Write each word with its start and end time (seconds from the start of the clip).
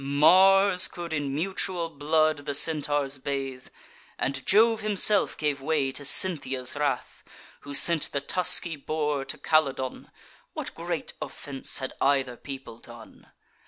Mars 0.03 0.87
could 0.87 1.13
in 1.13 1.31
mutual 1.35 1.87
blood 1.87 2.37
the 2.37 2.55
Centaurs 2.55 3.19
bathe, 3.19 3.67
And 4.17 4.43
Jove 4.47 4.81
himself 4.81 5.37
gave 5.37 5.61
way 5.61 5.91
to 5.91 6.03
Cynthia's 6.03 6.75
wrath, 6.75 7.23
Who 7.59 7.75
sent 7.75 8.11
the 8.11 8.19
tusky 8.19 8.75
boar 8.75 9.23
to 9.25 9.37
Calydon; 9.37 10.09
What 10.53 10.73
great 10.73 11.13
offence 11.21 11.77
had 11.77 11.93
either 12.01 12.35
people 12.35 12.79
done? 12.79 13.27